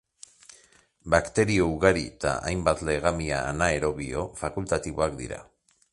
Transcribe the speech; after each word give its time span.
Bakterio 1.13 1.67
ugari 1.73 2.01
eta 2.13 2.33
hainbat 2.53 2.83
legamia 2.91 3.45
anaerobio 3.53 4.25
fakultatiboak 4.43 5.19
dira. 5.25 5.39